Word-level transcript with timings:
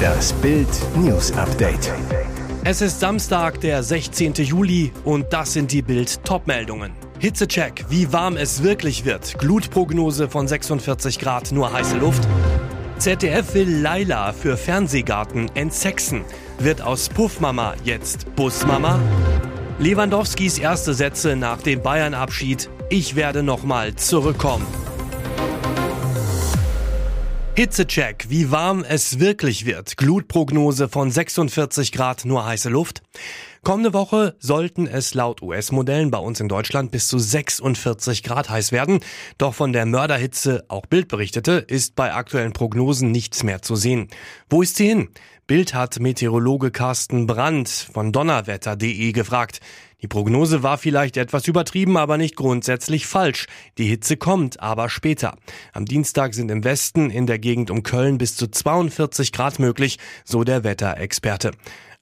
Das 0.00 0.32
Bild 0.34 0.68
News 0.96 1.32
Update. 1.32 1.92
Es 2.64 2.80
ist 2.80 3.00
Samstag, 3.00 3.60
der 3.60 3.82
16. 3.82 4.34
Juli 4.34 4.92
und 5.04 5.32
das 5.32 5.52
sind 5.52 5.72
die 5.72 5.82
Bild 5.82 6.24
Topmeldungen. 6.24 6.92
Hitzecheck, 7.18 7.84
wie 7.88 8.12
warm 8.12 8.36
es 8.36 8.62
wirklich 8.62 9.04
wird. 9.04 9.38
Glutprognose 9.38 10.28
von 10.28 10.48
46 10.48 11.18
Grad, 11.18 11.52
nur 11.52 11.72
heiße 11.72 11.96
Luft. 11.98 12.26
ZDF 12.98 13.54
will 13.54 13.80
Laila 13.80 14.32
für 14.32 14.56
Fernsehgarten 14.56 15.50
entsexen. 15.54 16.22
Wird 16.58 16.82
aus 16.82 17.08
Puffmama 17.08 17.74
jetzt 17.84 18.34
Busmama? 18.36 18.98
Lewandowskis 19.78 20.58
erste 20.58 20.92
Sätze 20.92 21.36
nach 21.36 21.62
dem 21.62 21.82
Bayern-Abschied. 21.82 22.68
Ich 22.90 23.16
werde 23.16 23.42
nochmal 23.42 23.94
zurückkommen. 23.94 24.66
Hitzecheck, 27.60 28.24
wie 28.30 28.50
warm 28.50 28.84
es 28.88 29.18
wirklich 29.18 29.66
wird. 29.66 29.98
Glutprognose 29.98 30.88
von 30.88 31.10
46 31.10 31.92
Grad, 31.92 32.24
nur 32.24 32.46
heiße 32.46 32.70
Luft. 32.70 33.02
Kommende 33.62 33.92
Woche 33.92 34.34
sollten 34.38 34.86
es 34.86 35.12
laut 35.12 35.42
US-Modellen 35.42 36.10
bei 36.10 36.16
uns 36.16 36.40
in 36.40 36.48
Deutschland 36.48 36.90
bis 36.90 37.06
zu 37.06 37.18
46 37.18 38.22
Grad 38.22 38.48
heiß 38.48 38.72
werden. 38.72 39.00
Doch 39.36 39.52
von 39.52 39.74
der 39.74 39.84
Mörderhitze, 39.84 40.64
auch 40.68 40.86
Bild 40.86 41.08
berichtete, 41.08 41.52
ist 41.52 41.96
bei 41.96 42.14
aktuellen 42.14 42.54
Prognosen 42.54 43.10
nichts 43.10 43.42
mehr 43.42 43.60
zu 43.60 43.76
sehen. 43.76 44.08
Wo 44.48 44.62
ist 44.62 44.76
sie 44.76 44.88
hin? 44.88 45.10
Bild 45.50 45.74
hat 45.74 45.98
Meteorologe 45.98 46.70
Carsten 46.70 47.26
Brandt 47.26 47.68
von 47.68 48.12
donnerwetter.de 48.12 49.10
gefragt. 49.10 49.58
Die 50.00 50.06
Prognose 50.06 50.62
war 50.62 50.78
vielleicht 50.78 51.16
etwas 51.16 51.48
übertrieben, 51.48 51.96
aber 51.96 52.18
nicht 52.18 52.36
grundsätzlich 52.36 53.08
falsch. 53.08 53.48
Die 53.76 53.86
Hitze 53.86 54.16
kommt, 54.16 54.60
aber 54.60 54.88
später. 54.88 55.34
Am 55.72 55.86
Dienstag 55.86 56.34
sind 56.34 56.52
im 56.52 56.62
Westen 56.62 57.10
in 57.10 57.26
der 57.26 57.40
Gegend 57.40 57.72
um 57.72 57.82
Köln 57.82 58.16
bis 58.16 58.36
zu 58.36 58.46
42 58.46 59.32
Grad 59.32 59.58
möglich, 59.58 59.98
so 60.24 60.44
der 60.44 60.62
Wetterexperte. 60.62 61.50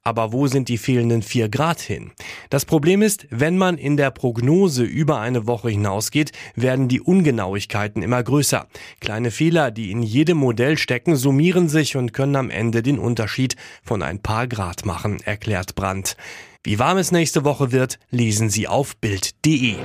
Aber 0.03 0.31
wo 0.31 0.47
sind 0.47 0.69
die 0.69 0.77
fehlenden 0.77 1.21
vier 1.21 1.49
Grad 1.49 1.81
hin? 1.81 2.11
Das 2.49 2.65
Problem 2.65 3.01
ist, 3.01 3.27
wenn 3.29 3.57
man 3.57 3.77
in 3.77 3.97
der 3.97 4.11
Prognose 4.11 4.83
über 4.83 5.19
eine 5.19 5.45
Woche 5.45 5.69
hinausgeht, 5.69 6.31
werden 6.55 6.87
die 6.87 7.01
Ungenauigkeiten 7.01 8.01
immer 8.01 8.23
größer. 8.23 8.67
Kleine 9.01 9.29
Fehler, 9.29 9.71
die 9.71 9.91
in 9.91 10.01
jedem 10.01 10.37
Modell 10.37 10.77
stecken, 10.77 11.15
summieren 11.15 11.67
sich 11.67 11.97
und 11.97 12.13
können 12.13 12.37
am 12.37 12.49
Ende 12.49 12.81
den 12.81 12.97
Unterschied 12.97 13.55
von 13.83 14.01
ein 14.01 14.19
paar 14.21 14.47
Grad 14.47 14.85
machen, 14.85 15.19
erklärt 15.25 15.75
Brandt. 15.75 16.15
Wie 16.63 16.79
warm 16.79 16.97
es 16.97 17.11
nächste 17.11 17.43
Woche 17.43 17.71
wird, 17.71 17.99
lesen 18.09 18.49
Sie 18.49 18.67
auf 18.67 18.97
Bild.de. 18.97 19.75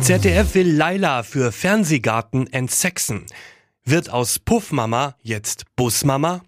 ZDF 0.00 0.54
will 0.54 0.70
Laila 0.74 1.22
für 1.22 1.52
Fernsehgarten 1.52 2.46
entsexen. 2.52 3.26
Wird 3.84 4.10
aus 4.10 4.38
Puffmama 4.38 5.16
jetzt 5.22 5.64
Busmama? 5.76 6.42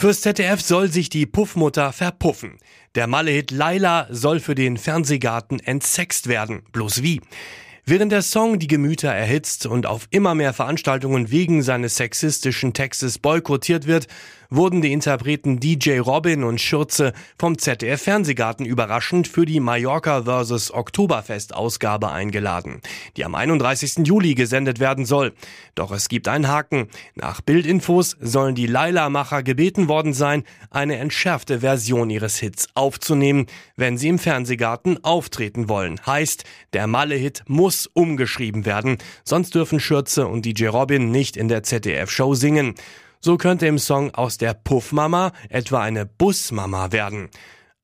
Fürs 0.00 0.22
ZDF 0.22 0.62
soll 0.62 0.90
sich 0.90 1.10
die 1.10 1.26
Puffmutter 1.26 1.92
verpuffen. 1.92 2.56
Der 2.94 3.06
Malle-Hit 3.06 3.50
Laila 3.50 4.06
soll 4.08 4.40
für 4.40 4.54
den 4.54 4.78
Fernsehgarten 4.78 5.60
entsext 5.60 6.26
werden. 6.26 6.62
Bloß 6.72 7.02
wie? 7.02 7.20
Während 7.84 8.10
der 8.10 8.22
Song 8.22 8.58
die 8.58 8.66
Gemüter 8.66 9.10
erhitzt 9.12 9.66
und 9.66 9.84
auf 9.84 10.08
immer 10.10 10.34
mehr 10.34 10.54
Veranstaltungen 10.54 11.30
wegen 11.30 11.62
seines 11.62 11.96
sexistischen 11.96 12.72
Textes 12.72 13.18
boykottiert 13.18 13.86
wird, 13.86 14.06
wurden 14.50 14.82
die 14.82 14.92
Interpreten 14.92 15.60
DJ 15.60 15.98
Robin 15.98 16.44
und 16.44 16.60
Schürze 16.60 17.12
vom 17.38 17.56
ZDF 17.56 18.02
Fernsehgarten 18.02 18.66
überraschend 18.66 19.28
für 19.28 19.46
die 19.46 19.60
Mallorca 19.60 20.22
vs. 20.24 20.72
Oktoberfest 20.72 21.54
Ausgabe 21.54 22.10
eingeladen, 22.10 22.80
die 23.16 23.24
am 23.24 23.34
31. 23.34 24.06
Juli 24.06 24.34
gesendet 24.34 24.80
werden 24.80 25.06
soll. 25.06 25.32
Doch 25.74 25.92
es 25.92 26.08
gibt 26.08 26.28
einen 26.28 26.48
Haken. 26.48 26.88
Nach 27.14 27.40
Bildinfos 27.40 28.16
sollen 28.20 28.54
die 28.54 28.66
Laila-Macher 28.66 29.42
gebeten 29.42 29.88
worden 29.88 30.12
sein, 30.12 30.44
eine 30.70 30.96
entschärfte 30.96 31.60
Version 31.60 32.10
ihres 32.10 32.38
Hits 32.38 32.68
aufzunehmen, 32.74 33.46
wenn 33.76 33.96
sie 33.96 34.08
im 34.08 34.18
Fernsehgarten 34.18 35.04
auftreten 35.04 35.68
wollen. 35.68 36.00
Heißt, 36.04 36.44
der 36.72 36.86
Malle-Hit 36.86 37.44
muss 37.46 37.86
umgeschrieben 37.86 38.66
werden, 38.66 38.98
sonst 39.24 39.54
dürfen 39.54 39.80
Schürze 39.80 40.26
und 40.26 40.44
DJ 40.44 40.66
Robin 40.66 41.10
nicht 41.10 41.36
in 41.36 41.48
der 41.48 41.62
ZDF-Show 41.62 42.34
singen. 42.34 42.74
So 43.22 43.36
könnte 43.36 43.66
im 43.66 43.78
Song 43.78 44.14
aus 44.14 44.38
der 44.38 44.54
Puffmama 44.54 45.32
etwa 45.50 45.82
eine 45.82 46.06
Busmama 46.06 46.90
werden. 46.90 47.28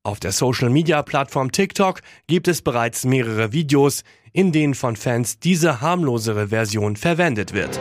Auf 0.01 0.19
der 0.19 0.31
Social-Media-Plattform 0.31 1.51
TikTok 1.51 2.01
gibt 2.25 2.47
es 2.47 2.63
bereits 2.63 3.05
mehrere 3.05 3.51
Videos, 3.51 4.03
in 4.33 4.51
denen 4.51 4.73
von 4.73 4.95
Fans 4.95 5.37
diese 5.37 5.79
harmlosere 5.79 6.47
Version 6.47 6.95
verwendet 6.95 7.53
wird. 7.53 7.79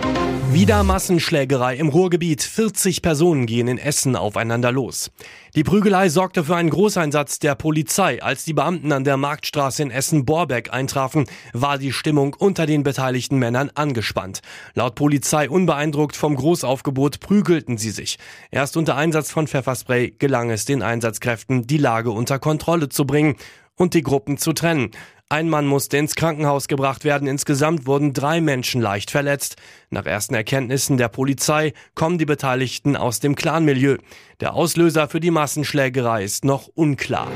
Wieder 0.56 0.84
Massenschlägerei 0.84 1.76
im 1.76 1.90
Ruhrgebiet. 1.90 2.42
40 2.42 3.02
Personen 3.02 3.44
gehen 3.44 3.68
in 3.68 3.76
Essen 3.76 4.16
aufeinander 4.16 4.72
los. 4.72 5.10
Die 5.54 5.64
Prügelei 5.64 6.08
sorgte 6.08 6.44
für 6.44 6.56
einen 6.56 6.70
Großeinsatz 6.70 7.38
der 7.40 7.54
Polizei. 7.54 8.22
Als 8.22 8.46
die 8.46 8.54
Beamten 8.54 8.90
an 8.90 9.04
der 9.04 9.18
Marktstraße 9.18 9.82
in 9.82 9.90
Essen-Borbeck 9.90 10.72
eintrafen, 10.72 11.26
war 11.52 11.76
die 11.76 11.92
Stimmung 11.92 12.32
unter 12.32 12.64
den 12.64 12.84
beteiligten 12.84 13.38
Männern 13.38 13.70
angespannt. 13.74 14.40
Laut 14.72 14.94
Polizei 14.94 15.50
unbeeindruckt 15.50 16.16
vom 16.16 16.34
Großaufgebot 16.34 17.20
prügelten 17.20 17.76
sie 17.76 17.90
sich. 17.90 18.18
Erst 18.50 18.78
unter 18.78 18.96
Einsatz 18.96 19.30
von 19.30 19.48
Pfefferspray 19.48 20.14
gelang 20.18 20.48
es 20.48 20.64
den 20.64 20.80
Einsatzkräften, 20.80 21.66
die 21.66 21.76
Lage 21.76 22.12
unter 22.12 22.38
Kontrolle 22.38 22.88
zu 22.88 23.04
bringen 23.04 23.36
und 23.76 23.92
die 23.92 24.02
Gruppen 24.02 24.38
zu 24.38 24.54
trennen. 24.54 24.90
Ein 25.28 25.48
Mann 25.48 25.66
musste 25.66 25.96
ins 25.96 26.14
Krankenhaus 26.14 26.68
gebracht 26.68 27.02
werden. 27.02 27.26
Insgesamt 27.26 27.84
wurden 27.86 28.12
drei 28.12 28.40
Menschen 28.40 28.80
leicht 28.80 29.10
verletzt. 29.10 29.56
Nach 29.90 30.06
ersten 30.06 30.34
Erkenntnissen 30.34 30.98
der 30.98 31.08
Polizei 31.08 31.72
kommen 31.96 32.16
die 32.16 32.24
Beteiligten 32.24 32.96
aus 32.96 33.18
dem 33.18 33.34
Clanmilieu. 33.34 33.96
Der 34.38 34.54
Auslöser 34.54 35.08
für 35.08 35.18
die 35.18 35.32
Massenschlägerei 35.32 36.22
ist 36.22 36.44
noch 36.44 36.68
unklar. 36.68 37.26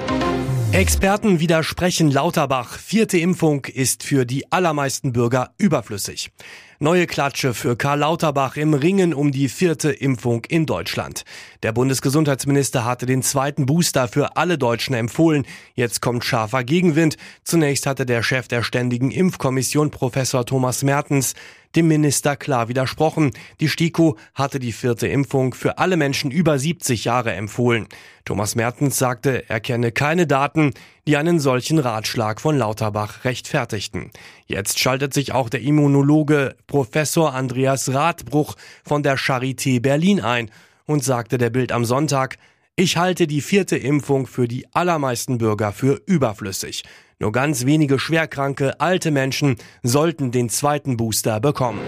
Experten 0.73 1.41
widersprechen 1.41 2.13
Lauterbach. 2.13 2.79
Vierte 2.79 3.19
Impfung 3.19 3.65
ist 3.65 4.05
für 4.05 4.25
die 4.25 4.53
allermeisten 4.53 5.13
Bürger 5.13 5.51
überflüssig. 5.59 6.31
Neue 6.79 7.09
Klatsche 7.09 7.55
für 7.55 7.77
Karl 7.77 7.99
Lauterbach 7.99 8.57
im 8.57 8.73
Ringen 8.73 9.13
um 9.13 9.33
die 9.33 9.49
vierte 9.49 9.91
Impfung 9.91 10.45
in 10.45 10.67
Deutschland. 10.67 11.25
Der 11.65 11.73
Bundesgesundheitsminister 11.73 12.85
hatte 12.85 13.05
den 13.05 13.23
zweiten 13.23 13.67
Booster 13.67 14.07
für 14.07 14.37
alle 14.37 14.59
Deutschen 14.59 14.95
empfohlen. 14.95 15.45
Jetzt 15.75 16.01
kommt 16.03 16.25
scharfer 16.25 16.63
Gegenwind. 16.63 17.17
Zunächst 17.43 17.85
hatte 17.87 18.07
der 18.07 18.23
Chef 18.23 18.47
der 18.47 18.63
Ständigen 18.63 19.11
Impfkommission, 19.11 19.91
Professor 19.91 20.47
Thomas 20.47 20.85
Mertens, 20.85 21.35
dem 21.77 21.89
Minister 21.89 22.37
klar 22.37 22.69
widersprochen. 22.69 23.31
Die 23.61 23.69
STIKO 23.69 24.17
hatte 24.35 24.59
die 24.59 24.73
vierte 24.73 25.07
Impfung 25.07 25.55
für 25.55 25.79
alle 25.79 25.97
Menschen 25.97 26.31
über 26.31 26.59
70 26.59 27.05
Jahre 27.05 27.33
empfohlen. 27.33 27.87
Thomas 28.25 28.55
Mertens 28.55 28.99
sagte, 28.99 29.49
er 29.49 29.61
kenne 29.61 29.93
keine 29.93 30.27
Daten, 30.27 30.73
die 31.07 31.17
einen 31.17 31.41
solchen 31.41 31.79
Ratschlag 31.79 32.41
von 32.41 32.57
Lauterbach 32.57 33.25
rechtfertigten. 33.25 34.11
Jetzt 34.47 34.79
schaltet 34.79 35.15
sich 35.15 35.33
auch 35.33 35.49
der 35.49 35.63
Immunologe 35.63 36.57
Professor 36.67 37.35
Andreas 37.35 37.93
Radbruch 37.93 38.57
von 38.85 39.03
der 39.03 39.19
Charité 39.19 39.81
Berlin 39.81 40.21
ein 40.21 40.51
und 40.87 41.05
sagte 41.05 41.39
der 41.39 41.51
Bild 41.51 41.73
am 41.73 41.85
Sonntag, 41.85 42.37
ich 42.81 42.97
halte 42.97 43.27
die 43.27 43.43
vierte 43.43 43.77
Impfung 43.77 44.27
für 44.27 44.49
die 44.49 44.67
allermeisten 44.73 45.37
Bürger 45.37 45.71
für 45.71 46.01
überflüssig. 46.07 46.83
Nur 47.19 47.31
ganz 47.31 47.67
wenige 47.67 47.99
schwerkranke, 47.99 48.81
alte 48.81 49.11
Menschen 49.11 49.57
sollten 49.83 50.31
den 50.31 50.49
zweiten 50.49 50.97
Booster 50.97 51.41
bekommen. 51.41 51.81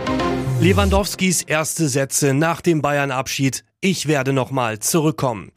Lewandowskis 0.60 1.44
erste 1.44 1.88
Sätze 1.88 2.34
nach 2.34 2.60
dem 2.60 2.82
Bayern-Abschied. 2.82 3.64
Ich 3.80 4.06
werde 4.06 4.34
nochmal 4.34 4.80
zurückkommen. 4.80 5.52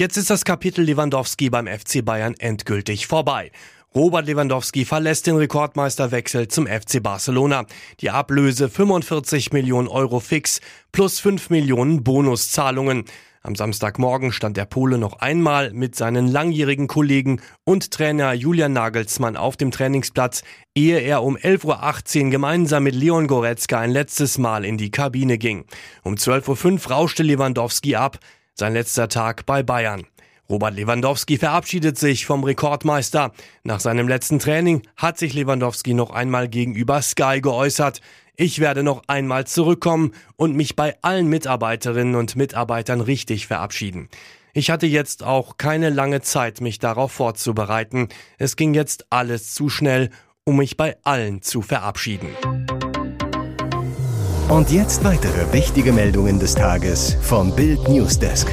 Jetzt 0.00 0.16
ist 0.16 0.30
das 0.30 0.44
Kapitel 0.44 0.84
Lewandowski 0.84 1.48
beim 1.48 1.68
FC 1.68 2.04
Bayern 2.04 2.34
endgültig 2.40 3.06
vorbei. 3.06 3.52
Robert 3.94 4.26
Lewandowski 4.26 4.86
verlässt 4.86 5.26
den 5.26 5.36
Rekordmeisterwechsel 5.36 6.48
zum 6.48 6.66
FC 6.66 7.02
Barcelona. 7.02 7.66
Die 8.00 8.08
Ablöse 8.08 8.70
45 8.70 9.52
Millionen 9.52 9.86
Euro 9.86 10.18
fix 10.18 10.62
plus 10.92 11.20
5 11.20 11.50
Millionen 11.50 12.02
Bonuszahlungen. 12.02 13.04
Am 13.42 13.54
Samstagmorgen 13.54 14.32
stand 14.32 14.56
der 14.56 14.64
Pole 14.64 14.96
noch 14.96 15.18
einmal 15.18 15.74
mit 15.74 15.94
seinen 15.94 16.26
langjährigen 16.26 16.86
Kollegen 16.86 17.42
und 17.64 17.90
Trainer 17.90 18.32
Julian 18.32 18.72
Nagelsmann 18.72 19.36
auf 19.36 19.58
dem 19.58 19.70
Trainingsplatz, 19.70 20.42
ehe 20.74 21.00
er 21.00 21.22
um 21.22 21.36
11.18 21.36 22.24
Uhr 22.24 22.30
gemeinsam 22.30 22.84
mit 22.84 22.94
Leon 22.94 23.26
Goretzka 23.26 23.78
ein 23.78 23.90
letztes 23.90 24.38
Mal 24.38 24.64
in 24.64 24.78
die 24.78 24.90
Kabine 24.90 25.36
ging. 25.36 25.66
Um 26.02 26.14
12.05 26.14 26.86
Uhr 26.86 26.92
rauschte 26.92 27.24
Lewandowski 27.24 27.96
ab, 27.96 28.20
sein 28.54 28.72
letzter 28.72 29.08
Tag 29.08 29.44
bei 29.44 29.62
Bayern. 29.62 30.06
Robert 30.50 30.74
Lewandowski 30.74 31.38
verabschiedet 31.38 31.98
sich 31.98 32.26
vom 32.26 32.44
Rekordmeister. 32.44 33.32
Nach 33.64 33.80
seinem 33.80 34.08
letzten 34.08 34.38
Training 34.38 34.82
hat 34.96 35.18
sich 35.18 35.34
Lewandowski 35.34 35.94
noch 35.94 36.10
einmal 36.10 36.48
gegenüber 36.48 37.00
Sky 37.00 37.40
geäußert. 37.40 38.00
Ich 38.36 38.58
werde 38.58 38.82
noch 38.82 39.02
einmal 39.06 39.46
zurückkommen 39.46 40.12
und 40.36 40.56
mich 40.56 40.74
bei 40.74 40.96
allen 41.02 41.28
Mitarbeiterinnen 41.28 42.14
und 42.14 42.36
Mitarbeitern 42.36 43.00
richtig 43.00 43.46
verabschieden. 43.46 44.08
Ich 44.54 44.70
hatte 44.70 44.86
jetzt 44.86 45.22
auch 45.22 45.56
keine 45.56 45.88
lange 45.88 46.20
Zeit, 46.20 46.60
mich 46.60 46.78
darauf 46.78 47.12
vorzubereiten. 47.12 48.08
Es 48.38 48.56
ging 48.56 48.74
jetzt 48.74 49.06
alles 49.10 49.54
zu 49.54 49.70
schnell, 49.70 50.10
um 50.44 50.56
mich 50.56 50.76
bei 50.76 50.96
allen 51.04 51.40
zu 51.40 51.62
verabschieden. 51.62 52.28
Und 54.48 54.70
jetzt 54.70 55.02
weitere 55.04 55.50
wichtige 55.54 55.92
Meldungen 55.92 56.38
des 56.38 56.54
Tages 56.54 57.16
vom 57.22 57.56
Bild 57.56 57.88
Newsdesk. 57.88 58.52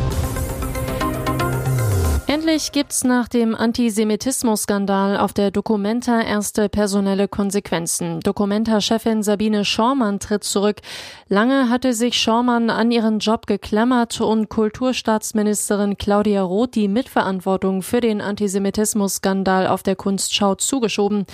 Endlich 2.50 2.72
gibt's 2.72 3.04
nach 3.04 3.28
dem 3.28 3.54
Antisemitismus-Skandal 3.54 5.18
auf 5.18 5.34
der 5.34 5.52
Documenta 5.52 6.20
erste 6.20 6.68
personelle 6.68 7.28
Konsequenzen. 7.28 8.22
Documenta-Chefin 8.22 9.22
Sabine 9.22 9.64
Schormann 9.64 10.20
tritt 10.20 10.44
zurück. 10.44 10.78
Lange 11.28 11.70
hatte 11.70 11.94
sich 11.94 12.20
Schormann 12.20 12.72
an 12.72 12.90
ihren 12.90 13.20
Job 13.20 13.46
geklammert 13.46 14.20
und 14.20 14.50
Kulturstaatsministerin 14.50 16.00
Claudia 16.00 16.42
Roth 16.42 16.74
die 16.74 16.88
Mitverantwortung 16.88 17.84
für 17.84 18.02
den 18.02 18.20
Antisemitismus-Skandal 18.20 19.68
auf 19.68 19.84
der 19.84 19.96
Kunstschau 19.96 20.56
zugeschoben. 20.56 21.28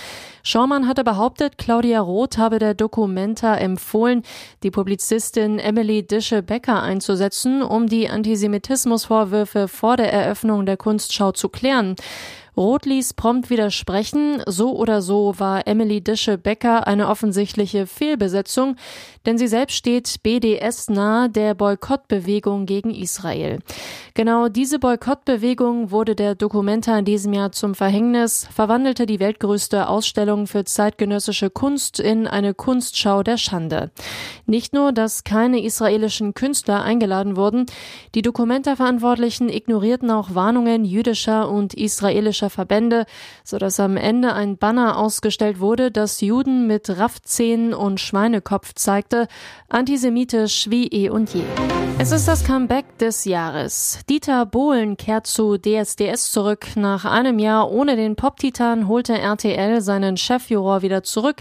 Schormann 0.44 0.85
hatte 0.85 1.06
behauptet, 1.06 1.57
Claudia 1.57 2.01
Roth 2.01 2.38
habe 2.38 2.59
der 2.59 2.73
Documenta 2.73 3.56
empfohlen, 3.56 4.23
die 4.63 4.69
Publizistin 4.69 5.59
Emily 5.59 6.06
Dische-Becker 6.06 6.83
einzusetzen, 6.83 7.62
um 7.62 7.88
die 7.88 8.09
Antisemitismusvorwürfe 8.09 9.69
vor 9.69 9.95
der 9.95 10.12
Eröffnung 10.12 10.65
der 10.65 10.75
Kunstschau 11.06 11.31
zu 11.31 11.50
klären. 11.50 11.96
Roth 12.57 12.86
ließ 12.86 13.16
prompt 13.16 13.50
widersprechen. 13.50 14.42
So 14.46 14.75
oder 14.78 15.02
so 15.02 15.34
war 15.38 15.68
Emily 15.68 16.02
Dische-Becker 16.02 16.88
eine 16.88 17.10
offensichtliche 17.10 17.86
Fehlbesetzung, 17.86 18.78
denn 19.25 19.38
sie 19.38 19.48
selbst 19.48 19.75
steht 19.75 20.24
BDS 20.24 20.90
nahe 20.90 21.30
der 21.30 21.54
Boykottbewegung 21.54 22.66
gegen 22.66 22.92
Israel. 22.92 23.60
Genau 24.13 24.48
diese 24.48 24.80
Boykottbewegung 24.80 25.92
wurde 25.92 26.16
der 26.16 26.36
Dokumenta 26.36 26.98
in 26.98 27.04
diesem 27.04 27.34
Jahr 27.34 27.52
zum 27.52 27.75
Verhängnis, 27.75 28.48
verwandelte 28.54 29.06
die 29.06 29.19
weltgrößte 29.19 29.90
Ausstellung 29.90 30.48
für 30.48 30.63
zeitgenössische 30.63 31.50
Kunst 31.50 32.00
in 32.00 32.25
eine 32.25 32.54
Kunstschau 32.54 33.24
der 33.24 33.38
Schande. 33.38 33.92
Nicht 34.46 34.74
nur, 34.74 34.94
dass 34.94 35.25
keine 35.25 35.62
israelischen 35.62 36.34
Künstler 36.34 36.84
eingeladen 36.84 37.36
wurden, 37.36 37.66
die 38.13 38.22
Dokumenta-Verantwortlichen 38.22 39.50
ignorierten 39.50 40.10
auch 40.12 40.34
Warnungen 40.36 40.86
jüdischer 40.86 41.50
und 41.50 41.74
israelischer 41.74 42.44
jüdischer 42.45 42.50
Verbände, 42.50 43.06
so 43.44 43.57
dass 43.57 43.80
am 43.80 43.97
Ende 43.97 44.33
ein 44.33 44.57
Banner 44.57 44.97
ausgestellt 44.97 45.59
wurde, 45.59 45.92
das 45.92 46.21
Juden 46.21 46.68
mit 46.68 46.89
Raffzähnen 46.89 47.74
und 47.74 48.00
Schweinekopf 48.00 48.74
zeigte, 48.75 49.27
antisemitisch 49.69 50.69
wie 50.69 50.88
eh 50.88 51.09
und 51.09 51.33
je. 51.33 51.44
Es 51.97 52.12
ist 52.12 52.27
das 52.27 52.44
Comeback 52.44 52.97
des 52.97 53.25
Jahres. 53.25 54.00
Dieter 54.09 54.45
Bohlen 54.45 54.97
kehrt 54.97 55.27
zu 55.27 55.57
DSDS 55.57 56.31
zurück. 56.31 56.75
Nach 56.75 57.06
einem 57.06 57.39
Jahr 57.39 57.71
ohne 57.71 57.95
den 57.95 58.15
Pop-Titan 58.15 58.88
holte 58.88 59.18
RTL 59.18 59.81
seinen 59.81 60.18
Chefjuror 60.18 60.81
wieder 60.81 61.03
zurück. 61.03 61.38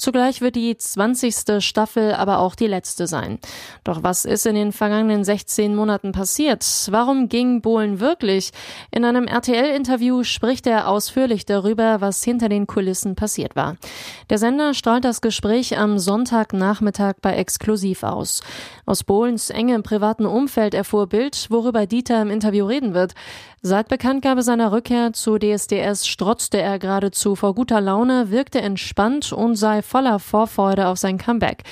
Zugleich 0.00 0.40
wird 0.40 0.54
die 0.54 0.76
20. 0.76 1.60
Staffel 1.60 2.14
aber 2.14 2.38
auch 2.38 2.54
die 2.54 2.68
letzte 2.68 3.08
sein. 3.08 3.40
Doch 3.82 4.04
was 4.04 4.24
ist 4.24 4.46
in 4.46 4.54
den 4.54 4.70
vergangenen 4.70 5.24
16 5.24 5.74
Monaten 5.74 6.12
passiert? 6.12 6.64
Warum 6.92 7.28
ging 7.28 7.62
Bohlen 7.62 7.98
wirklich? 7.98 8.52
In 8.92 9.04
einem 9.04 9.26
RTL-Interview 9.26 10.22
spricht 10.22 10.68
er 10.68 10.86
ausführlich 10.86 11.46
darüber, 11.46 12.00
was 12.00 12.22
hinter 12.22 12.48
den 12.48 12.68
Kulissen 12.68 13.16
passiert 13.16 13.56
war. 13.56 13.76
Der 14.30 14.38
Sender 14.38 14.72
strahlt 14.72 15.04
das 15.04 15.20
Gespräch 15.20 15.76
am 15.76 15.98
Sonntagnachmittag 15.98 17.14
bei 17.20 17.34
Exklusiv 17.34 18.04
aus. 18.04 18.42
Aus 18.86 19.02
Bohlens 19.02 19.50
engem 19.50 19.82
privaten 19.82 20.26
Umfeld 20.26 20.74
erfuhr 20.74 21.08
Bild, 21.08 21.48
worüber 21.50 21.86
Dieter 21.86 22.22
im 22.22 22.30
Interview 22.30 22.66
reden 22.66 22.94
wird. 22.94 23.14
Seit 23.60 23.88
Bekanntgabe 23.88 24.44
seiner 24.44 24.70
Rückkehr 24.70 25.12
zu 25.12 25.36
DSDS 25.36 26.06
strotzte 26.06 26.58
er 26.58 26.78
geradezu 26.78 27.34
vor 27.34 27.56
guter 27.56 27.80
Laune, 27.80 28.30
wirkte 28.30 28.60
entspannt 28.60 29.32
und 29.32 29.56
sei 29.56 29.82
voller 29.88 30.18
Vorfreude 30.18 30.86
auf 30.88 30.98
sein 30.98 31.18
Comeback. 31.18 31.64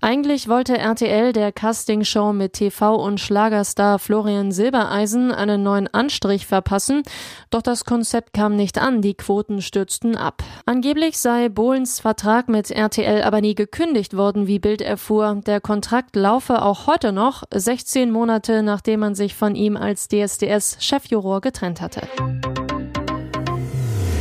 Eigentlich 0.00 0.48
wollte 0.48 0.76
RTL 0.76 1.32
der 1.32 1.50
Castingshow 1.50 2.34
mit 2.34 2.56
TV- 2.56 2.94
und 2.94 3.20
Schlagerstar 3.20 3.98
Florian 3.98 4.52
Silbereisen 4.52 5.32
einen 5.32 5.62
neuen 5.62 5.88
Anstrich 5.88 6.46
verpassen, 6.46 7.02
doch 7.48 7.62
das 7.62 7.86
Konzept 7.86 8.34
kam 8.34 8.54
nicht 8.54 8.78
an, 8.78 9.00
die 9.00 9.14
Quoten 9.14 9.62
stürzten 9.62 10.14
ab. 10.14 10.42
Angeblich 10.66 11.18
sei 11.18 11.48
Bohlens 11.48 12.00
Vertrag 12.00 12.50
mit 12.50 12.70
RTL 12.70 13.22
aber 13.22 13.40
nie 13.40 13.54
gekündigt 13.54 14.14
worden, 14.14 14.46
wie 14.46 14.58
Bild 14.58 14.82
erfuhr. 14.82 15.40
Der 15.46 15.62
Kontrakt 15.62 16.16
laufe 16.16 16.60
auch 16.60 16.86
heute 16.86 17.12
noch, 17.12 17.42
16 17.52 18.10
Monate 18.10 18.62
nachdem 18.62 19.00
man 19.00 19.14
sich 19.14 19.34
von 19.34 19.54
ihm 19.54 19.74
als 19.76 20.08
DSDS-Chefjuror 20.08 21.40
getrennt 21.40 21.80
hatte. 21.80 22.02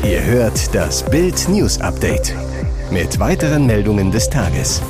Ihr 0.04 0.24
hört 0.24 0.74
das 0.74 1.04
Bild 1.10 1.48
News 1.50 1.80
Update 1.82 2.34
mit 2.94 3.19
weiteren 3.19 3.66
Meldungen 3.66 4.12
des 4.12 4.30
Tages. 4.30 4.81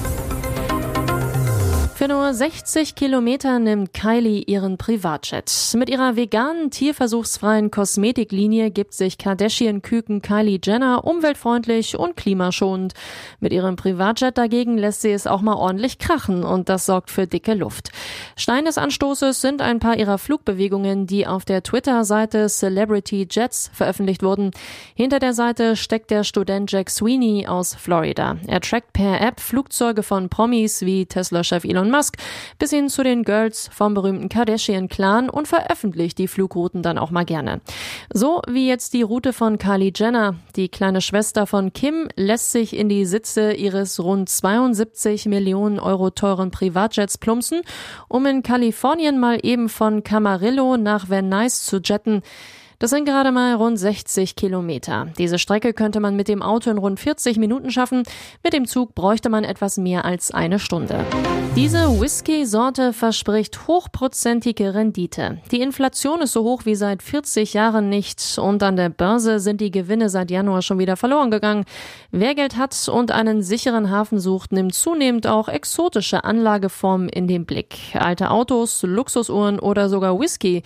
Für 2.03 2.09
nur 2.09 2.33
60 2.33 2.95
Kilometer 2.95 3.59
nimmt 3.59 3.93
Kylie 3.93 4.43
ihren 4.45 4.77
Privatjet. 4.77 5.49
Mit 5.77 5.89
ihrer 5.89 6.17
veganen, 6.17 6.69
tierversuchsfreien 6.69 7.71
Kosmetiklinie 7.71 8.71
gibt 8.71 8.93
sich 8.93 9.17
Kardashian-Küken 9.17 10.21
Kylie 10.21 10.59
Jenner 10.61 11.05
umweltfreundlich 11.05 11.97
und 11.97 12.17
klimaschonend. 12.17 12.93
Mit 13.39 13.53
ihrem 13.53 13.77
Privatjet 13.77 14.37
dagegen 14.37 14.77
lässt 14.77 14.99
sie 14.99 15.13
es 15.13 15.27
auch 15.27 15.39
mal 15.39 15.53
ordentlich 15.53 15.97
krachen 15.97 16.43
und 16.43 16.67
das 16.67 16.85
sorgt 16.85 17.09
für 17.09 17.25
dicke 17.25 17.53
Luft. 17.53 17.91
Stein 18.35 18.65
des 18.65 18.77
Anstoßes 18.77 19.39
sind 19.39 19.61
ein 19.61 19.79
paar 19.79 19.95
ihrer 19.95 20.17
Flugbewegungen, 20.17 21.07
die 21.07 21.25
auf 21.25 21.45
der 21.45 21.63
Twitter-Seite 21.63 22.49
Celebrity 22.49 23.29
Jets 23.31 23.71
veröffentlicht 23.73 24.23
wurden. 24.23 24.51
Hinter 24.93 25.19
der 25.19 25.31
Seite 25.31 25.77
steckt 25.77 26.11
der 26.11 26.25
Student 26.25 26.69
Jack 26.69 26.89
Sweeney 26.89 27.47
aus 27.47 27.73
Florida. 27.75 28.35
Er 28.45 28.59
trackt 28.59 28.91
per 28.91 29.21
App 29.21 29.39
Flugzeuge 29.39 30.03
von 30.03 30.27
Promis 30.27 30.81
wie 30.81 31.05
Tesla-Chef 31.05 31.63
Elon 31.63 31.92
Musk 31.93 32.17
bis 32.59 32.71
hin 32.71 32.89
zu 32.89 33.03
den 33.03 33.23
Girls 33.23 33.69
vom 33.71 33.93
berühmten 33.93 34.27
Kardashian-Clan 34.27 35.29
und 35.29 35.47
veröffentlicht 35.47 36.17
die 36.17 36.27
Flugrouten 36.27 36.81
dann 36.81 36.97
auch 36.97 37.11
mal 37.11 37.23
gerne. 37.23 37.61
So 38.11 38.41
wie 38.49 38.67
jetzt 38.67 38.93
die 38.93 39.03
Route 39.03 39.31
von 39.31 39.57
Kylie 39.57 39.93
Jenner. 39.95 40.35
Die 40.55 40.69
kleine 40.69 41.01
Schwester 41.01 41.45
von 41.45 41.71
Kim 41.71 42.09
lässt 42.15 42.51
sich 42.51 42.75
in 42.75 42.89
die 42.89 43.05
Sitze 43.05 43.53
ihres 43.53 43.99
rund 43.99 44.27
72 44.27 45.27
Millionen 45.27 45.79
Euro 45.79 46.09
teuren 46.09 46.49
Privatjets 46.49 47.17
plumpsen, 47.17 47.61
um 48.07 48.25
in 48.25 48.41
Kalifornien 48.43 49.19
mal 49.19 49.39
eben 49.43 49.69
von 49.69 50.03
Camarillo 50.03 50.77
nach 50.77 51.09
Van 51.09 51.29
Nuys 51.29 51.63
zu 51.63 51.77
jetten. 51.77 52.23
Das 52.83 52.89
sind 52.89 53.05
gerade 53.05 53.31
mal 53.31 53.53
rund 53.53 53.79
60 53.79 54.35
Kilometer. 54.35 55.07
Diese 55.17 55.39
Strecke 55.39 55.71
könnte 55.71 56.01
man 56.01 56.17
mit 56.17 56.27
dem 56.27 56.41
Auto 56.41 56.69
in 56.69 56.77
rund 56.77 56.99
40 56.99 57.37
Minuten 57.37 57.71
schaffen. 57.71 58.03
Mit 58.43 58.51
dem 58.51 58.67
Zug 58.67 58.93
bräuchte 58.93 59.29
man 59.29 59.45
etwas 59.45 59.77
mehr 59.77 60.03
als 60.03 60.31
eine 60.31 60.59
Stunde. 60.59 61.05
Diese 61.55 62.01
Whisky-Sorte 62.01 62.91
verspricht 62.91 63.69
hochprozentige 63.69 64.73
Rendite. 64.73 65.37
Die 65.51 65.61
Inflation 65.61 66.23
ist 66.23 66.33
so 66.33 66.43
hoch 66.43 66.65
wie 66.65 66.75
seit 66.75 67.01
40 67.01 67.53
Jahren 67.53 67.87
nicht 67.87 68.37
und 68.37 68.61
an 68.63 68.75
der 68.75 68.89
Börse 68.89 69.39
sind 69.39 69.61
die 69.61 69.71
Gewinne 69.71 70.09
seit 70.09 70.29
Januar 70.29 70.61
schon 70.61 70.79
wieder 70.79 70.97
verloren 70.97 71.31
gegangen. 71.31 71.63
Wer 72.11 72.35
Geld 72.35 72.57
hat 72.57 72.75
und 72.91 73.11
einen 73.11 73.43
sicheren 73.43 73.91
Hafen 73.91 74.19
sucht, 74.19 74.51
nimmt 74.51 74.73
zunehmend 74.73 75.25
auch 75.25 75.47
exotische 75.47 76.25
Anlageformen 76.25 77.07
in 77.07 77.29
den 77.29 77.45
Blick. 77.45 77.77
Alte 77.93 78.29
Autos, 78.29 78.83
Luxusuhren 78.83 79.59
oder 79.59 79.87
sogar 79.87 80.19
Whisky. 80.19 80.63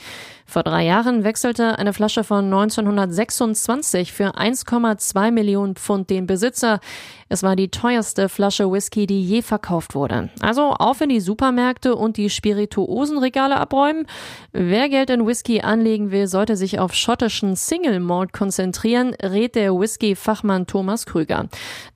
Vor 0.49 0.63
drei 0.63 0.85
Jahren 0.85 1.25
wechselte 1.25 1.77
eine 1.77 1.91
Flasche 1.91 2.06
von 2.23 2.45
1926 2.45 4.13
für 4.13 4.35
1,2 4.35 5.31
Millionen 5.31 5.75
Pfund 5.75 6.09
den 6.09 6.25
Besitzer. 6.25 6.79
Es 7.29 7.43
war 7.43 7.55
die 7.55 7.69
teuerste 7.69 8.29
Flasche 8.29 8.71
Whisky, 8.71 9.05
die 9.05 9.21
je 9.21 9.41
verkauft 9.41 9.95
wurde. 9.95 10.29
Also 10.41 10.71
auf 10.71 11.01
in 11.01 11.09
die 11.09 11.19
Supermärkte 11.19 11.95
und 11.95 12.17
die 12.17 12.29
Spirituosenregale 12.29 13.57
abräumen. 13.57 14.07
Wer 14.53 14.89
Geld 14.89 15.09
in 15.09 15.25
Whisky 15.25 15.61
anlegen 15.61 16.11
will, 16.11 16.27
sollte 16.27 16.55
sich 16.55 16.79
auf 16.79 16.93
schottischen 16.93 17.55
Single 17.55 17.99
Malt 17.99 18.33
konzentrieren, 18.33 19.13
rät 19.21 19.55
der 19.55 19.73
Whisky-Fachmann 19.73 20.67
Thomas 20.67 21.05
Krüger. 21.05 21.47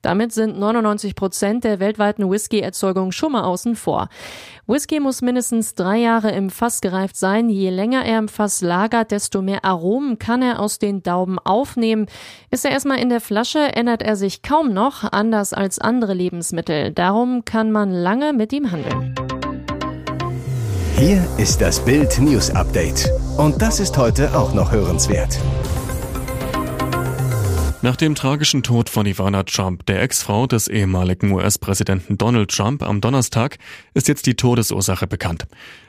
Damit 0.02 0.32
sind 0.32 0.58
99 0.58 1.14
Prozent 1.14 1.64
der 1.64 1.80
weltweiten 1.80 2.30
Whisky-Erzeugung 2.30 3.12
schon 3.12 3.32
mal 3.32 3.44
außen 3.44 3.76
vor. 3.76 4.08
Whisky 4.66 5.00
muss 5.00 5.22
mindestens 5.22 5.74
drei 5.74 5.98
Jahre 5.98 6.30
im 6.30 6.48
Fass 6.48 6.80
gereift 6.80 7.16
sein. 7.16 7.48
Je 7.48 7.70
länger 7.70 8.04
er 8.04 8.18
im 8.18 8.28
Fass 8.28 8.60
lagert, 8.60 9.10
desto 9.10 9.42
mehr 9.42 9.64
Aromen 9.64 10.20
kann 10.20 10.40
er 10.40 10.60
aus 10.60 10.78
den 10.78 11.02
Dauben 11.02 11.40
aufnehmen. 11.40 12.06
Ist 12.50 12.64
er 12.64 12.70
erstmal 12.70 13.00
in 13.00 13.08
der 13.08 13.20
Flasche, 13.20 13.58
ändert 13.58 14.02
er 14.02 14.14
sich 14.14 14.42
kaum 14.42 14.72
noch, 14.72 15.02
anders 15.22 15.52
als 15.52 15.78
andere 15.78 16.14
Lebensmittel. 16.14 16.90
Darum 16.90 17.44
kann 17.44 17.70
man 17.70 17.92
lange 17.92 18.32
mit 18.32 18.52
ihm 18.52 18.72
handeln. 18.72 19.14
Hier 20.98 21.24
ist 21.38 21.60
das 21.60 21.84
Bild 21.84 22.18
News 22.18 22.50
Update. 22.50 23.08
Und 23.36 23.62
das 23.62 23.78
ist 23.78 23.96
heute 23.96 24.36
auch 24.36 24.52
noch 24.52 24.72
hörenswert. 24.72 25.38
Nach 27.82 27.94
dem 27.94 28.16
tragischen 28.16 28.64
Tod 28.64 28.90
von 28.90 29.06
Ivana 29.06 29.44
Trump, 29.44 29.86
der 29.86 30.02
Ex-Frau 30.02 30.48
des 30.48 30.66
ehemaligen 30.66 31.30
US-Präsidenten 31.30 32.18
Donald 32.18 32.50
Trump, 32.50 32.82
am 32.82 33.00
Donnerstag 33.00 33.58
ist 33.94 34.08
jetzt 34.08 34.26
die 34.26 34.34
Todesursache 34.34 35.06
bekannt. 35.06 35.46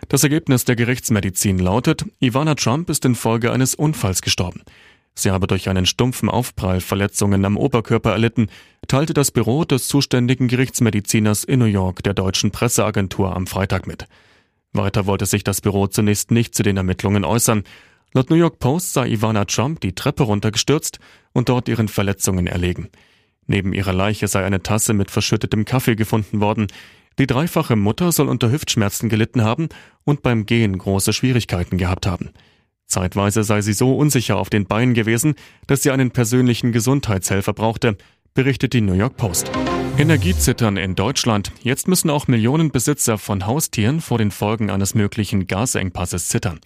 Das 0.09 0.23
Ergebnis 0.23 0.63
der 0.65 0.75
Gerichtsmedizin 0.75 1.57
lautet, 1.57 2.05
Ivana 2.19 2.53
Trump 2.53 2.87
ist 2.91 3.03
infolge 3.03 3.51
eines 3.51 3.73
Unfalls 3.73 4.21
gestorben. 4.21 4.61
Sie 5.15 5.31
habe 5.31 5.47
durch 5.47 5.69
einen 5.69 5.85
stumpfen 5.85 6.29
Aufprall 6.29 6.81
Verletzungen 6.81 7.45
am 7.45 7.57
Oberkörper 7.57 8.11
erlitten, 8.11 8.47
teilte 8.87 9.13
das 9.13 9.31
Büro 9.31 9.63
des 9.63 9.87
zuständigen 9.87 10.47
Gerichtsmediziners 10.47 11.43
in 11.43 11.59
New 11.59 11.65
York 11.65 12.03
der 12.03 12.13
deutschen 12.13 12.51
Presseagentur 12.51 13.35
am 13.35 13.45
Freitag 13.45 13.85
mit. 13.85 14.07
Weiter 14.73 15.05
wollte 15.05 15.27
sich 15.27 15.43
das 15.43 15.61
Büro 15.61 15.87
zunächst 15.87 16.31
nicht 16.31 16.55
zu 16.55 16.63
den 16.63 16.77
Ermittlungen 16.77 17.25
äußern. 17.25 17.63
Laut 18.13 18.31
New 18.31 18.35
York 18.35 18.57
Post 18.59 18.93
sei 18.93 19.09
Ivana 19.09 19.45
Trump 19.45 19.81
die 19.81 19.93
Treppe 19.93 20.23
runtergestürzt 20.23 20.99
und 21.31 21.49
dort 21.49 21.67
ihren 21.67 21.87
Verletzungen 21.87 22.47
erlegen. 22.47 22.89
Neben 23.45 23.73
ihrer 23.73 23.93
Leiche 23.93 24.27
sei 24.27 24.43
eine 24.43 24.63
Tasse 24.63 24.93
mit 24.93 25.11
verschüttetem 25.11 25.65
Kaffee 25.65 25.95
gefunden 25.95 26.41
worden. 26.41 26.67
Die 27.19 27.27
dreifache 27.27 27.75
Mutter 27.75 28.11
soll 28.11 28.29
unter 28.29 28.51
Hüftschmerzen 28.51 29.09
gelitten 29.09 29.43
haben 29.43 29.69
und 30.05 30.23
beim 30.23 30.47
Gehen 30.47 30.75
große 30.77 31.13
Schwierigkeiten 31.13 31.77
gehabt 31.77 32.07
haben. 32.07 32.31
Zeitweise 32.93 33.43
sei 33.43 33.61
sie 33.61 33.73
so 33.73 33.95
unsicher 33.95 34.37
auf 34.37 34.51
den 34.51 34.65
Beinen 34.65 34.93
gewesen, 34.93 35.33
dass 35.65 35.81
sie 35.81 35.89
einen 35.89 36.11
persönlichen 36.11 36.71
Gesundheitshelfer 36.71 37.51
brauchte, 37.51 37.97
berichtet 38.35 38.73
die 38.73 38.81
New 38.81 38.93
York 38.93 39.17
Post. 39.17 39.49
Energiezittern 39.97 40.77
in 40.77 40.93
Deutschland. 40.93 41.51
Jetzt 41.63 41.87
müssen 41.87 42.11
auch 42.11 42.27
Millionen 42.27 42.69
Besitzer 42.69 43.17
von 43.17 43.47
Haustieren 43.47 43.99
vor 43.99 44.19
den 44.19 44.29
Folgen 44.29 44.69
eines 44.69 44.93
möglichen 44.93 45.47
Gasengpasses 45.47 46.29
zittern. 46.29 46.59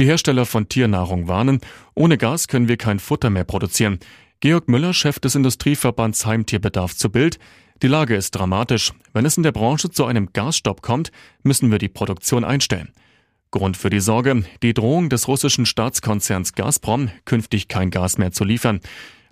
Die 0.00 0.06
Hersteller 0.06 0.46
von 0.46 0.70
Tiernahrung 0.70 1.28
warnen, 1.28 1.60
ohne 1.94 2.16
Gas 2.16 2.48
können 2.48 2.68
wir 2.68 2.78
kein 2.78 2.98
Futter 2.98 3.28
mehr 3.28 3.44
produzieren. 3.44 3.98
Georg 4.40 4.68
Müller, 4.68 4.94
Chef 4.94 5.18
des 5.18 5.34
Industrieverbands 5.34 6.24
Heimtierbedarf 6.24 6.96
zu 6.96 7.10
Bild. 7.10 7.38
Die 7.82 7.88
Lage 7.88 8.16
ist 8.16 8.30
dramatisch. 8.30 8.94
Wenn 9.12 9.26
es 9.26 9.36
in 9.36 9.42
der 9.42 9.52
Branche 9.52 9.90
zu 9.90 10.06
einem 10.06 10.32
Gasstopp 10.32 10.80
kommt, 10.80 11.12
müssen 11.42 11.70
wir 11.70 11.78
die 11.78 11.88
Produktion 11.88 12.44
einstellen. 12.44 12.90
Grund 13.50 13.76
für 13.76 13.90
die 13.90 14.00
Sorge, 14.00 14.44
die 14.62 14.74
Drohung 14.74 15.08
des 15.08 15.28
russischen 15.28 15.66
Staatskonzerns 15.66 16.52
Gazprom, 16.52 17.10
künftig 17.24 17.68
kein 17.68 17.90
Gas 17.90 18.18
mehr 18.18 18.32
zu 18.32 18.44
liefern. 18.44 18.80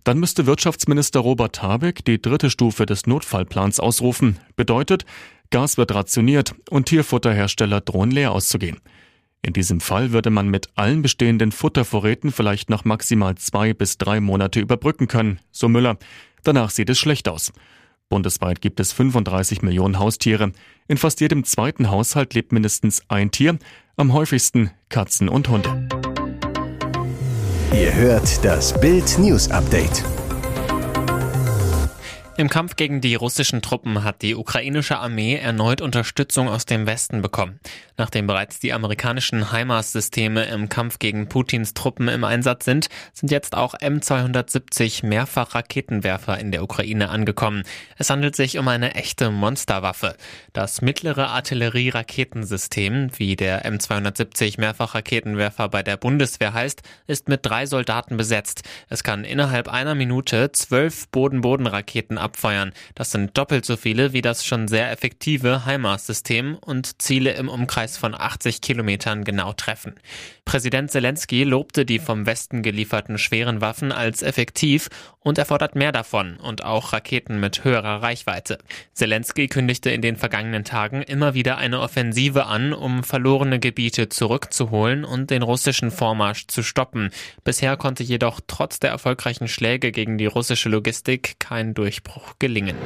Dann 0.05 0.19
müsste 0.19 0.47
Wirtschaftsminister 0.47 1.21
Robert 1.21 1.63
Habeck 1.63 2.05
die 2.05 2.23
dritte 2.23 2.49
Stufe 2.49 2.87
des 2.87 3.07
Notfallplans 3.07 3.81
ausrufen. 3.81 4.39
Bedeutet, 4.55 5.05
Gas 5.51 5.77
wird 5.77 5.95
rationiert 5.95 6.55
und 6.71 6.87
Tierfutterhersteller 6.87 7.81
drohen 7.81 8.11
leer 8.11 8.33
auszugehen. 8.33 8.79
In 9.43 9.53
diesem 9.53 9.81
Fall 9.81 10.13
würde 10.13 10.31
man 10.31 10.49
mit 10.49 10.69
allen 10.75 11.03
bestehenden 11.03 11.53
Futtervorräten 11.53 12.33
vielleicht 12.33 12.71
noch 12.71 12.85
maximal 12.85 13.37
zwei 13.37 13.75
bis 13.75 13.99
drei 13.99 14.21
Monate 14.21 14.61
überbrücken 14.61 15.09
können, 15.09 15.41
so 15.53 15.69
Müller. 15.69 15.99
Danach 16.43 16.71
sieht 16.71 16.91
es 16.91 16.99
schlecht 16.99 17.29
aus. 17.29 17.53
Bundesweit 18.09 18.61
gibt 18.61 18.81
es 18.81 18.93
35 18.93 19.63
Millionen 19.63 19.99
Haustiere. 19.99 20.53
In 20.89 20.97
fast 20.97 21.21
jedem 21.21 21.45
zweiten 21.45 21.91
Haushalt 21.91 22.35
lebt 22.35 22.53
mindestens 22.53 23.03
ein 23.09 23.31
Tier, 23.31 23.59
am 23.97 24.13
häufigsten 24.13 24.71
Katzen 24.89 25.29
und 25.29 25.49
Hunde. 25.49 25.89
Ihr 27.73 27.95
hört 27.95 28.45
das 28.45 28.79
Bild 28.81 29.19
News 29.19 29.51
Update. 29.51 30.05
Im 32.39 32.51
Kampf 32.51 32.77
gegen 32.77 33.01
die 33.01 33.15
russischen 33.15 33.63
Truppen 33.63 34.05
hat 34.05 34.21
die 34.21 34.35
ukrainische 34.35 34.99
Armee 34.99 35.37
erneut 35.37 35.81
Unterstützung 35.81 36.51
aus 36.51 36.67
dem 36.67 36.87
Westen 36.87 37.23
bekommen. 37.23 37.59
Nachdem 37.97 38.27
bereits 38.27 38.59
die 38.59 38.75
amerikanischen 38.75 39.53
HIMARS-Systeme 39.53 40.45
im 40.45 40.69
Kampf 40.69 40.99
gegen 40.99 41.31
Putins 41.31 41.73
Truppen 41.73 42.09
im 42.09 42.25
Einsatz 42.25 42.67
sind, 42.67 42.89
sind 43.15 43.31
jetzt 43.31 43.57
auch 43.57 43.75
M270 43.75 45.07
Mehrfachraketenwerfer 45.07 46.39
in 46.39 46.53
der 46.53 46.63
Ukraine 46.63 47.09
angekommen. 47.09 47.63
Es 47.97 48.11
handelt 48.11 48.37
sich 48.37 48.59
um 48.59 48.69
eine 48.69 48.95
echte 48.97 49.31
Monsterwaffe. 49.31 50.15
Das 50.53 50.83
mittlere 50.83 51.29
Artillerie-Raketensystem, 51.29 53.13
wie 53.17 53.37
der 53.37 53.65
M270 53.65 54.61
Mehrfachraketenwerfer 54.61 55.71
bei 55.71 55.83
der 55.83 55.97
Bundeswehr 55.97 56.53
heißt, 56.53 56.83
ist 57.07 57.31
mit 57.31 57.47
drei 57.47 57.65
Soldaten 57.65 58.19
besetzt. 58.19 58.63
Es 58.91 59.03
kann 59.03 59.25
innerhalb 59.25 59.69
einer 59.69 59.95
Minute 59.95 60.53
zwölf 60.53 61.09
Boden-Boden-Raketen 61.09 62.19
abfeuern. 62.27 62.73
Das 62.95 63.11
sind 63.13 63.39
doppelt 63.39 63.65
so 63.65 63.79
viele 63.79 64.13
wie 64.13 64.21
das 64.21 64.45
schon 64.45 64.69
sehr 64.69 64.91
effektive 64.91 65.65
HIMARS-System 65.65 66.57
und 66.57 67.01
Ziele 67.01 67.33
im 67.33 67.49
Umkreis 67.49 67.97
von 67.97 68.15
80 68.15 68.61
Kilometern 68.61 69.25
genau 69.25 69.55
treffen. 69.55 69.95
Präsident 70.45 70.91
Zelensky 70.91 71.45
lobte 71.45 71.85
die 71.85 71.99
vom 71.99 72.27
Westen 72.27 72.63
gelieferten 72.63 73.19
schweren 73.19 73.61
Waffen 73.61 73.91
als 73.91 74.23
effektiv 74.23 74.89
und 75.27 75.39
er 75.39 75.45
fordert 75.45 75.75
mehr 75.75 75.91
davon 75.91 76.37
und 76.37 76.63
auch 76.63 76.93
Raketen 76.93 77.41
mit 77.41 77.65
höherer 77.65 78.01
Reichweite. 78.01 78.59
Zelensky 78.93 79.49
kündigte 79.49 79.91
in 79.91 80.01
den 80.01 80.15
vergangenen 80.15 80.63
Tagen 80.63 81.03
immer 81.03 81.35
wieder 81.35 81.59
eine 81.59 81.81
Offensive 81.81 82.47
an, 82.47 82.73
um 82.73 83.03
verlorene 83.03 83.59
Gebiete 83.59 84.09
zurückzuholen 84.09 85.05
und 85.05 85.31
den 85.31 85.43
russischen 85.43 85.91
Vormarsch 85.91 86.47
zu 86.47 86.63
stoppen. 86.63 87.11
Bisher 87.43 87.77
konnte 87.77 88.05
jedoch 88.05 88.41
trotz 88.47 88.79
der 88.79 88.91
erfolgreichen 88.91 89.49
Schläge 89.49 89.91
gegen 89.91 90.17
die 90.17 90.27
russische 90.27 90.69
Logistik 90.69 91.41
kein 91.41 91.75
Durchbruch 91.75 92.16
gelingen. 92.39 92.77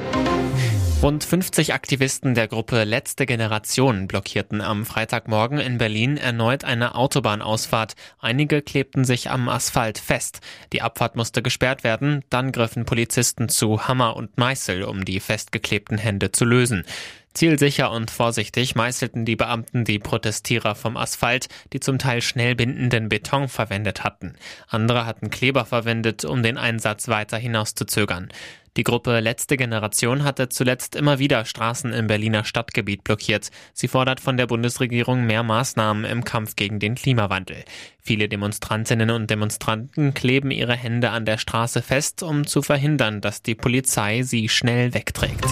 Rund 1.02 1.24
50 1.24 1.72
Aktivisten 1.72 2.34
der 2.34 2.46
Gruppe 2.46 2.84
Letzte 2.84 3.24
Generation 3.24 4.06
blockierten 4.06 4.60
am 4.60 4.84
Freitagmorgen 4.84 5.58
in 5.58 5.78
Berlin 5.78 6.18
erneut 6.18 6.62
eine 6.62 6.94
Autobahnausfahrt. 6.94 7.94
Einige 8.18 8.60
klebten 8.60 9.06
sich 9.06 9.30
am 9.30 9.48
Asphalt 9.48 9.96
fest. 9.96 10.40
Die 10.74 10.82
Abfahrt 10.82 11.16
musste 11.16 11.40
gesperrt 11.40 11.84
werden. 11.84 12.22
Dann 12.28 12.52
griffen 12.52 12.84
Polizisten 12.84 13.48
zu 13.48 13.88
Hammer 13.88 14.14
und 14.14 14.36
Meißel, 14.36 14.82
um 14.82 15.06
die 15.06 15.20
festgeklebten 15.20 15.96
Hände 15.96 16.32
zu 16.32 16.44
lösen. 16.44 16.84
Zielsicher 17.32 17.92
und 17.92 18.10
vorsichtig 18.10 18.74
meißelten 18.74 19.24
die 19.24 19.36
Beamten 19.36 19.84
die 19.84 20.00
Protestierer 20.00 20.74
vom 20.74 20.96
Asphalt, 20.96 21.46
die 21.72 21.78
zum 21.78 21.98
Teil 21.98 22.22
schnell 22.22 22.56
bindenden 22.56 23.08
Beton 23.08 23.48
verwendet 23.48 24.02
hatten. 24.02 24.34
Andere 24.66 25.06
hatten 25.06 25.30
Kleber 25.30 25.64
verwendet, 25.64 26.24
um 26.24 26.42
den 26.42 26.58
Einsatz 26.58 27.06
weiter 27.06 27.38
hinauszuzögern. 27.38 28.30
Die 28.76 28.84
Gruppe 28.84 29.20
Letzte 29.20 29.56
Generation 29.56 30.22
hatte 30.22 30.48
zuletzt 30.48 30.94
immer 30.94 31.18
wieder 31.18 31.44
Straßen 31.44 31.92
im 31.92 32.06
Berliner 32.06 32.44
Stadtgebiet 32.44 33.02
blockiert. 33.02 33.50
Sie 33.72 33.88
fordert 33.88 34.20
von 34.20 34.36
der 34.36 34.46
Bundesregierung 34.46 35.26
mehr 35.26 35.42
Maßnahmen 35.42 36.04
im 36.04 36.24
Kampf 36.24 36.54
gegen 36.56 36.78
den 36.78 36.94
Klimawandel. 36.94 37.64
Viele 38.02 38.28
Demonstrantinnen 38.28 39.10
und 39.10 39.28
Demonstranten 39.28 40.14
kleben 40.14 40.50
ihre 40.50 40.74
Hände 40.74 41.10
an 41.10 41.24
der 41.24 41.38
Straße 41.38 41.82
fest, 41.82 42.22
um 42.22 42.46
zu 42.46 42.62
verhindern, 42.62 43.20
dass 43.20 43.42
die 43.42 43.54
Polizei 43.54 44.22
sie 44.22 44.48
schnell 44.48 44.94
wegträgt. 44.94 45.46